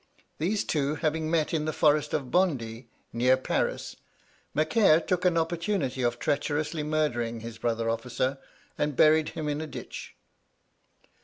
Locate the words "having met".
0.95-1.53